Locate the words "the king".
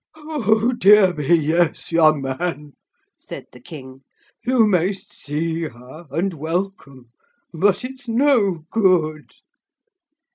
3.51-4.01